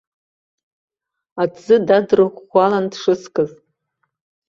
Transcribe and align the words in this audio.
Аҭӡы 1.41 1.75
дадырӷәӷәалан 1.87 2.85
дшыскыз. 2.91 3.51